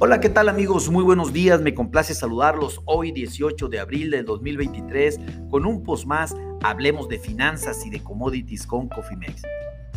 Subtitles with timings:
[0.00, 0.90] Hola, ¿qué tal amigos?
[0.90, 6.06] Muy buenos días, me complace saludarlos hoy 18 de abril del 2023 con un post
[6.06, 6.34] más,
[6.64, 9.42] hablemos de finanzas y de commodities con Cofimex.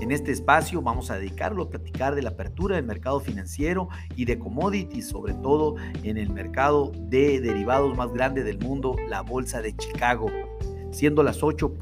[0.00, 4.24] En este espacio vamos a dedicarlo a platicar de la apertura del mercado financiero y
[4.24, 9.62] de commodities, sobre todo en el mercado de derivados más grande del mundo, la Bolsa
[9.62, 10.26] de Chicago
[10.94, 11.76] siendo las 8.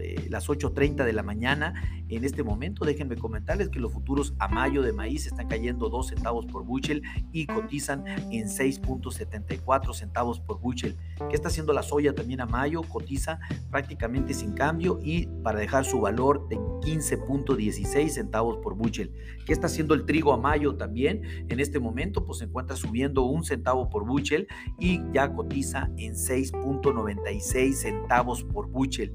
[0.00, 1.74] Eh, 8.30 de la mañana.
[2.10, 6.08] En este momento, déjenme comentarles que los futuros a mayo de maíz están cayendo 2
[6.08, 10.96] centavos por bushel y cotizan en 6.74 centavos por bushel.
[11.28, 12.82] ¿Qué está haciendo la soya también a mayo?
[12.82, 13.38] Cotiza
[13.70, 19.14] prácticamente sin cambio y para dejar su valor de 15.16 centavos por bushel.
[19.46, 21.22] ¿Qué está haciendo el trigo a mayo también?
[21.48, 24.48] En este momento, pues se encuentra subiendo un centavo por bushel
[24.80, 29.12] y ya cotiza en 6.96 centavos por bushel.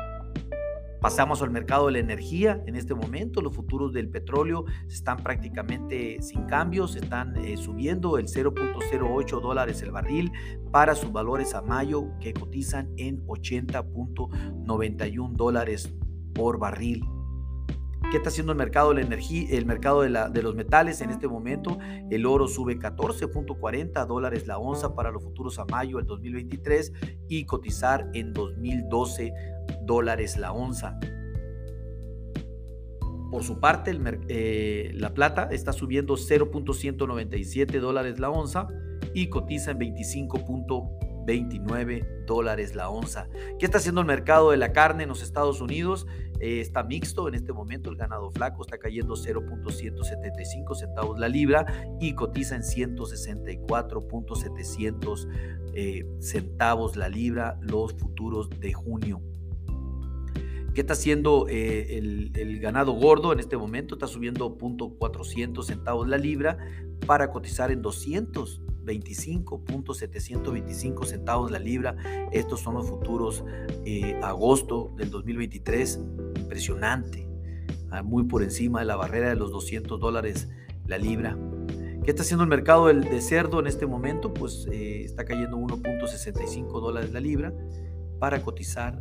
[1.06, 2.64] Pasamos al mercado de la energía.
[2.66, 8.26] En este momento los futuros del petróleo están prácticamente sin cambios, están eh, subiendo el
[8.26, 10.32] 0.08 dólares el barril
[10.72, 15.94] para sus valores a mayo que cotizan en 80.91 dólares
[16.34, 17.06] por barril.
[18.12, 21.28] ¿Qué está haciendo el mercado de la energía, el mercado de, los metales en este
[21.28, 21.78] momento?
[22.10, 26.94] El oro sube 14.40 dólares la onza para los futuros a mayo del 2023
[27.28, 29.34] y cotizar en 2012
[29.84, 31.00] dólares la onza.
[33.32, 38.68] Por su parte, eh, la plata está subiendo 0.197 dólares la onza
[39.14, 39.80] y cotiza en
[41.26, 43.28] 25.29 dólares la onza.
[43.60, 46.08] ¿Qué está haciendo el mercado de la carne en los Estados Unidos?
[46.40, 51.66] Eh, está mixto en este momento, el ganado flaco está cayendo 0.175 centavos la libra
[52.02, 55.28] y cotiza en 164.700
[55.74, 59.22] eh, centavos la libra los futuros de junio.
[60.74, 63.96] ¿Qué está haciendo eh, el, ganado gordo en este momento?
[63.96, 66.58] Está subiendo 0.400 centavos la libra
[67.08, 67.82] para cotizar en
[68.86, 71.98] 225.725 centavos la libra.
[72.32, 73.44] Estos son los futuros
[73.86, 76.00] eh, agosto del 2023.
[76.38, 77.28] Impresionante.
[77.92, 80.48] Ah, muy por encima de la barrera de los 200 dólares
[80.86, 81.38] la libra.
[82.04, 84.34] ¿Qué está haciendo el mercado del, de cerdo en este momento?
[84.34, 87.54] Pues eh, está cayendo 1.65 dólares la libra
[88.20, 89.00] para cotizar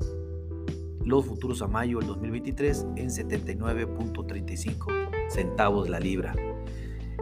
[1.04, 6.53] los futuros a mayo del 2023 en 79.35 centavos la libra.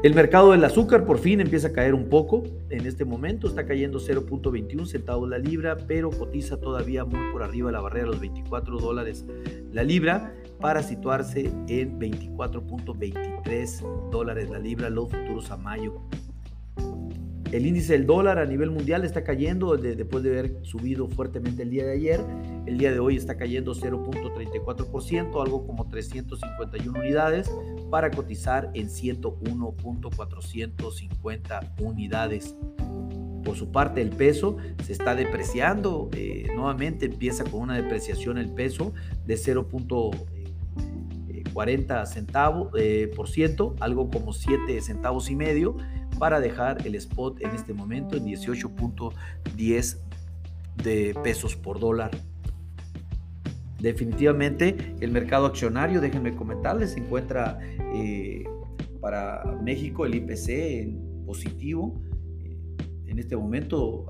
[0.03, 2.43] El mercado del azúcar por fin empieza a caer un poco.
[2.71, 7.69] En este momento está cayendo 0.21 centavos la libra, pero cotiza todavía muy por arriba
[7.69, 9.25] de la barrera de los 24 dólares
[9.71, 16.03] la libra para situarse en 24.23 dólares la libra los futuros a mayo
[17.53, 21.71] el índice del dólar a nivel mundial está cayendo después de haber subido fuertemente el
[21.71, 22.25] día de ayer.
[22.65, 27.51] El día de hoy está cayendo 0.34%, algo como 351 unidades,
[27.91, 32.57] para cotizar en 101.450 unidades.
[33.45, 36.09] Por su parte, el peso se está depreciando.
[36.17, 38.95] Eh, nuevamente empieza con una depreciación el peso
[39.27, 45.77] de 0.40 centavos eh, por ciento, algo como 7 centavos y medio
[46.22, 49.99] para dejar el spot en este momento en 18.10
[50.84, 52.12] de pesos por dólar.
[53.81, 57.59] Definitivamente el mercado accionario, déjenme comentarles, se encuentra
[57.93, 58.44] eh,
[59.00, 62.00] para México el IPC en positivo.
[62.44, 62.56] Eh,
[63.09, 64.09] en este momento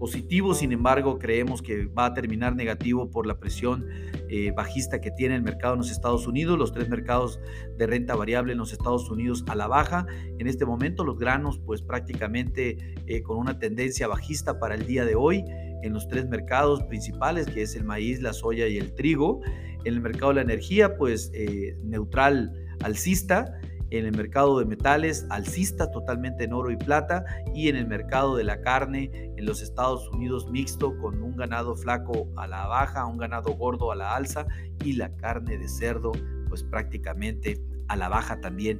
[0.00, 3.86] positivo, sin embargo creemos que va a terminar negativo por la presión
[4.30, 7.38] eh, bajista que tiene el mercado en los Estados Unidos, los tres mercados
[7.76, 10.06] de renta variable en los Estados Unidos a la baja.
[10.38, 15.04] En este momento los granos pues prácticamente eh, con una tendencia bajista para el día
[15.04, 15.44] de hoy
[15.82, 19.42] en los tres mercados principales que es el maíz, la soya y el trigo.
[19.84, 23.60] En el mercado de la energía pues eh, neutral alcista
[23.90, 28.36] en el mercado de metales alcista totalmente en oro y plata y en el mercado
[28.36, 33.06] de la carne en los Estados Unidos mixto con un ganado flaco a la baja,
[33.06, 34.46] un ganado gordo a la alza
[34.84, 36.12] y la carne de cerdo
[36.48, 38.78] pues prácticamente a la baja también.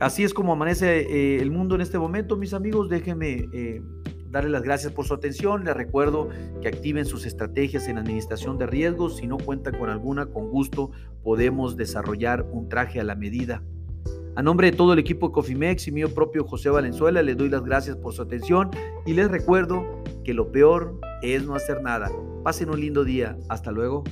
[0.00, 2.88] Así es como amanece eh, el mundo en este momento, mis amigos.
[2.88, 3.80] Déjenme eh,
[4.32, 5.64] darles las gracias por su atención.
[5.64, 6.30] Les recuerdo
[6.60, 9.18] que activen sus estrategias en administración de riesgos.
[9.18, 10.90] Si no cuentan con alguna, con gusto
[11.22, 13.62] podemos desarrollar un traje a la medida
[14.34, 17.50] A nombre de todo el equipo de Cofimex y mío propio José Valenzuela, les doy
[17.50, 18.70] las gracias por su atención
[19.06, 22.10] y les recuerdo que lo peor es no hacer nada.
[22.42, 23.36] Pasen un lindo día.
[23.48, 24.02] Hasta luego.